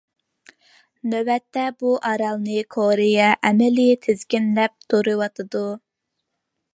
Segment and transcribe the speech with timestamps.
[1.09, 5.65] نۆۋەتتە، بۇ ئارالنى كورېيە ئەمەلىي تىزگىنلەپ تۇرۇۋاتىدۇ.